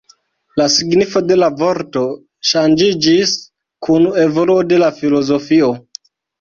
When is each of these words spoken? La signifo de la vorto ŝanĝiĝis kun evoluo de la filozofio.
La 0.61 0.65
signifo 0.75 1.21
de 1.31 1.37
la 1.37 1.49
vorto 1.59 2.03
ŝanĝiĝis 2.53 3.35
kun 3.89 4.11
evoluo 4.27 4.59
de 4.75 4.83
la 4.85 4.93
filozofio. 5.01 5.75